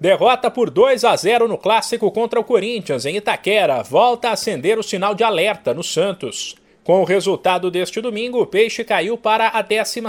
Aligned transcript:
Derrota 0.00 0.48
por 0.48 0.70
2 0.70 1.02
a 1.02 1.16
0 1.16 1.48
no 1.48 1.58
clássico 1.58 2.08
contra 2.12 2.38
o 2.38 2.44
Corinthians 2.44 3.04
em 3.04 3.16
Itaquera 3.16 3.82
volta 3.82 4.28
a 4.28 4.32
acender 4.34 4.78
o 4.78 4.82
sinal 4.82 5.12
de 5.12 5.24
alerta 5.24 5.74
no 5.74 5.82
Santos. 5.82 6.54
Com 6.84 7.00
o 7.00 7.04
resultado 7.04 7.68
deste 7.68 8.00
domingo, 8.00 8.40
o 8.40 8.46
Peixe 8.46 8.84
caiu 8.84 9.18
para 9.18 9.48
a 9.48 9.60
12 9.60 10.00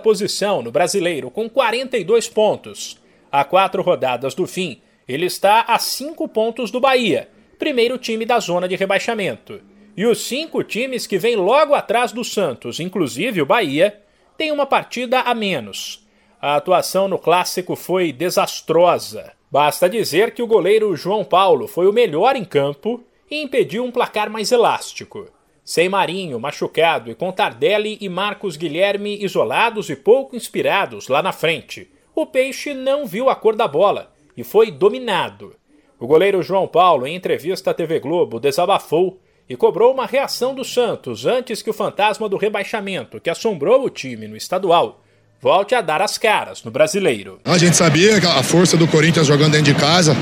posição 0.00 0.62
no 0.62 0.70
Brasileiro 0.70 1.28
com 1.28 1.50
42 1.50 2.28
pontos. 2.28 3.02
A 3.32 3.42
quatro 3.42 3.82
rodadas 3.82 4.32
do 4.32 4.46
fim, 4.46 4.80
ele 5.08 5.26
está 5.26 5.62
a 5.62 5.76
cinco 5.76 6.28
pontos 6.28 6.70
do 6.70 6.78
Bahia, 6.78 7.28
primeiro 7.58 7.98
time 7.98 8.24
da 8.24 8.38
zona 8.38 8.68
de 8.68 8.76
rebaixamento. 8.76 9.60
E 9.96 10.06
os 10.06 10.24
cinco 10.24 10.62
times 10.62 11.04
que 11.04 11.18
vêm 11.18 11.34
logo 11.34 11.74
atrás 11.74 12.12
do 12.12 12.22
Santos, 12.22 12.78
inclusive 12.78 13.42
o 13.42 13.46
Bahia, 13.46 14.02
têm 14.38 14.52
uma 14.52 14.66
partida 14.66 15.18
a 15.18 15.34
menos. 15.34 16.06
A 16.44 16.56
atuação 16.56 17.06
no 17.06 17.20
clássico 17.20 17.76
foi 17.76 18.10
desastrosa. 18.12 19.32
Basta 19.48 19.88
dizer 19.88 20.34
que 20.34 20.42
o 20.42 20.46
goleiro 20.48 20.96
João 20.96 21.24
Paulo 21.24 21.68
foi 21.68 21.86
o 21.86 21.92
melhor 21.92 22.34
em 22.34 22.44
campo 22.44 23.00
e 23.30 23.40
impediu 23.40 23.84
um 23.84 23.92
placar 23.92 24.28
mais 24.28 24.50
elástico. 24.50 25.28
Sem 25.64 25.88
Marinho, 25.88 26.40
machucado, 26.40 27.12
e 27.12 27.14
com 27.14 27.30
Tardelli 27.30 27.96
e 28.00 28.08
Marcos 28.08 28.56
Guilherme 28.56 29.22
isolados 29.22 29.88
e 29.88 29.94
pouco 29.94 30.34
inspirados 30.34 31.06
lá 31.06 31.22
na 31.22 31.30
frente, 31.30 31.88
o 32.12 32.26
Peixe 32.26 32.74
não 32.74 33.06
viu 33.06 33.30
a 33.30 33.36
cor 33.36 33.54
da 33.54 33.68
bola 33.68 34.12
e 34.36 34.42
foi 34.42 34.72
dominado. 34.72 35.54
O 35.96 36.08
goleiro 36.08 36.42
João 36.42 36.66
Paulo, 36.66 37.06
em 37.06 37.14
entrevista 37.14 37.70
à 37.70 37.74
TV 37.74 38.00
Globo, 38.00 38.40
desabafou 38.40 39.20
e 39.48 39.54
cobrou 39.54 39.92
uma 39.92 40.06
reação 40.06 40.56
do 40.56 40.64
Santos 40.64 41.24
antes 41.24 41.62
que 41.62 41.70
o 41.70 41.74
fantasma 41.74 42.28
do 42.28 42.36
rebaixamento, 42.36 43.20
que 43.20 43.30
assombrou 43.30 43.84
o 43.84 43.90
time 43.90 44.26
no 44.26 44.36
estadual, 44.36 45.01
volte 45.42 45.74
a 45.74 45.80
dar 45.80 46.00
as 46.00 46.16
caras 46.16 46.62
no 46.62 46.70
brasileiro. 46.70 47.40
A 47.44 47.58
gente 47.58 47.76
sabia 47.76 48.20
que 48.20 48.26
a 48.26 48.42
força 48.44 48.76
do 48.76 48.86
Corinthians 48.86 49.26
jogando 49.26 49.52
dentro 49.52 49.74
de 49.74 49.78
casa. 49.78 50.16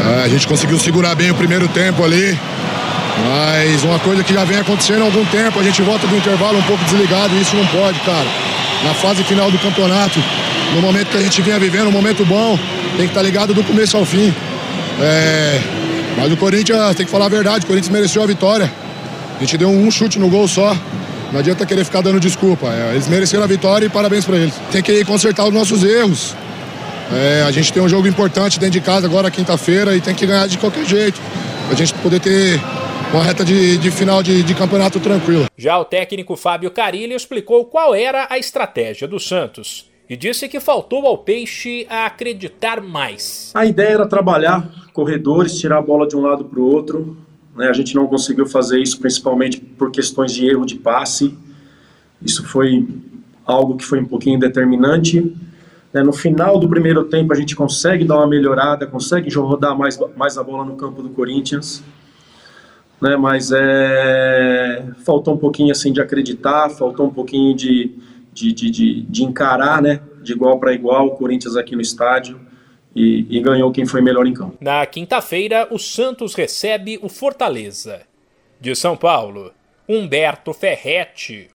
É, 0.00 0.24
a 0.24 0.28
gente 0.28 0.48
conseguiu 0.48 0.78
segurar 0.78 1.14
bem 1.14 1.30
o 1.30 1.34
primeiro 1.34 1.68
tempo 1.68 2.02
ali. 2.02 2.36
Mas 3.28 3.84
uma 3.84 3.98
coisa 3.98 4.24
que 4.24 4.32
já 4.32 4.44
vem 4.44 4.58
acontecendo 4.58 5.02
há 5.02 5.04
algum 5.04 5.24
tempo, 5.26 5.60
a 5.60 5.62
gente 5.62 5.80
volta 5.82 6.06
do 6.06 6.16
intervalo 6.16 6.58
um 6.58 6.62
pouco 6.62 6.82
desligado 6.84 7.34
e 7.36 7.42
isso 7.42 7.54
não 7.54 7.66
pode, 7.66 8.00
cara. 8.00 8.26
Na 8.82 8.94
fase 8.94 9.22
final 9.24 9.50
do 9.50 9.58
campeonato, 9.58 10.18
no 10.74 10.80
momento 10.80 11.10
que 11.10 11.16
a 11.18 11.22
gente 11.22 11.40
vinha 11.42 11.58
vivendo, 11.58 11.88
um 11.88 11.92
momento 11.92 12.24
bom, 12.24 12.58
tem 12.96 13.06
que 13.06 13.12
estar 13.12 13.20
tá 13.20 13.22
ligado 13.22 13.54
do 13.54 13.62
começo 13.62 13.96
ao 13.96 14.04
fim. 14.04 14.34
É, 15.00 15.60
mas 16.16 16.32
o 16.32 16.36
Corinthians, 16.36 16.96
tem 16.96 17.04
que 17.04 17.12
falar 17.12 17.26
a 17.26 17.28
verdade, 17.28 17.64
o 17.64 17.68
Corinthians 17.68 17.92
mereceu 17.92 18.22
a 18.22 18.26
vitória. 18.26 18.72
A 19.36 19.40
gente 19.40 19.58
deu 19.58 19.68
um 19.68 19.90
chute 19.90 20.18
no 20.18 20.28
gol 20.28 20.48
só. 20.48 20.74
Não 21.34 21.40
adianta 21.40 21.66
querer 21.66 21.84
ficar 21.84 22.00
dando 22.00 22.20
desculpa. 22.20 22.68
É, 22.68 22.92
eles 22.92 23.08
mereceram 23.08 23.42
a 23.42 23.46
vitória 23.48 23.86
e 23.86 23.88
parabéns 23.88 24.24
para 24.24 24.36
eles. 24.36 24.54
Tem 24.70 24.80
que 24.80 25.04
consertar 25.04 25.44
os 25.44 25.52
nossos 25.52 25.82
erros. 25.82 26.32
É, 27.12 27.42
a 27.42 27.50
gente 27.50 27.72
tem 27.72 27.82
um 27.82 27.88
jogo 27.88 28.06
importante 28.06 28.60
dentro 28.60 28.78
de 28.78 28.80
casa 28.80 29.08
agora, 29.08 29.28
quinta-feira, 29.32 29.96
e 29.96 30.00
tem 30.00 30.14
que 30.14 30.24
ganhar 30.26 30.46
de 30.46 30.56
qualquer 30.58 30.86
jeito. 30.86 31.20
Pra 31.66 31.76
gente 31.76 31.92
poder 31.94 32.20
ter 32.20 32.60
uma 33.12 33.20
reta 33.20 33.44
de, 33.44 33.76
de 33.78 33.90
final 33.90 34.22
de, 34.22 34.44
de, 34.44 34.54
campeonato 34.54 35.00
tranquilo. 35.00 35.46
Já 35.58 35.76
o 35.76 35.84
técnico 35.84 36.36
Fábio 36.36 36.70
Carilli 36.70 37.14
explicou 37.14 37.64
qual 37.64 37.96
era 37.96 38.28
a 38.30 38.38
estratégia 38.38 39.08
do 39.08 39.18
Santos 39.18 39.90
e 40.08 40.16
disse 40.16 40.48
que 40.48 40.60
faltou 40.60 41.04
ao 41.04 41.18
Peixe 41.18 41.84
a 41.90 42.06
acreditar 42.06 42.80
mais. 42.80 43.50
A 43.54 43.66
ideia 43.66 43.94
era 43.94 44.06
trabalhar 44.06 44.68
corredores, 44.92 45.58
tirar 45.58 45.78
a 45.78 45.82
bola 45.82 46.06
de 46.06 46.14
um 46.14 46.20
lado 46.20 46.44
para 46.44 46.60
o 46.60 46.72
outro, 46.72 47.16
né? 47.54 47.68
A 47.68 47.72
gente 47.72 47.94
não 47.94 48.06
conseguiu 48.06 48.46
fazer 48.46 48.80
isso 48.80 48.98
principalmente 48.98 49.60
por 49.60 49.90
questões 49.90 50.32
de 50.32 50.46
erro 50.46 50.66
de 50.66 50.76
passe. 50.76 51.36
Isso 52.20 52.44
foi 52.44 52.86
algo 53.46 53.76
que 53.76 53.84
foi 53.84 54.00
um 54.00 54.04
pouquinho 54.04 54.38
determinante. 54.38 55.34
Né? 55.92 56.02
No 56.02 56.12
final 56.12 56.58
do 56.58 56.68
primeiro 56.68 57.04
tempo 57.04 57.32
a 57.32 57.36
gente 57.36 57.54
consegue 57.54 58.04
dar 58.04 58.16
uma 58.16 58.26
melhorada, 58.26 58.86
consegue 58.86 59.32
rodar 59.34 59.76
mais, 59.76 59.98
mais 60.16 60.36
a 60.36 60.42
bola 60.42 60.64
no 60.64 60.76
campo 60.76 61.02
do 61.02 61.10
Corinthians. 61.10 61.82
Né? 63.00 63.16
Mas 63.16 63.52
é... 63.52 64.84
faltou 65.04 65.34
um 65.34 65.38
pouquinho 65.38 65.70
assim 65.70 65.92
de 65.92 66.00
acreditar, 66.00 66.70
faltou 66.70 67.06
um 67.06 67.10
pouquinho 67.10 67.54
de, 67.54 67.92
de, 68.32 68.52
de, 68.52 68.70
de, 68.70 69.00
de 69.02 69.24
encarar, 69.24 69.80
né? 69.80 70.00
de 70.22 70.32
igual 70.32 70.58
para 70.58 70.72
igual 70.72 71.06
o 71.06 71.10
Corinthians 71.12 71.54
aqui 71.54 71.76
no 71.76 71.82
estádio 71.82 72.40
e, 72.94 73.26
e 73.28 73.40
ganhou 73.40 73.72
quem 73.72 73.86
foi 73.86 74.00
melhor 74.00 74.26
em 74.26 74.34
campo. 74.34 74.56
Na 74.60 74.84
quinta-feira, 74.86 75.66
o 75.70 75.78
Santos 75.78 76.34
recebe 76.34 76.98
o 77.02 77.08
Fortaleza. 77.08 78.02
De 78.60 78.74
São 78.74 78.96
Paulo, 78.96 79.52
Humberto 79.88 80.52
Ferretti. 80.52 81.50